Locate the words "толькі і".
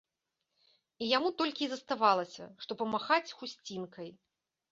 1.41-1.67